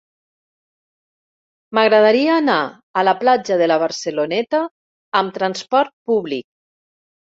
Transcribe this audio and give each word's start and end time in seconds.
M'agradaria 1.77 2.31
anar 2.43 2.57
a 3.01 3.03
la 3.09 3.15
platja 3.19 3.59
de 3.63 3.67
la 3.73 3.77
Barceloneta 3.87 4.63
amb 5.21 5.37
trasport 5.41 5.95
públic. 6.13 6.49